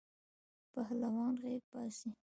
[0.73, 2.09] پهلوان غیږ باسی.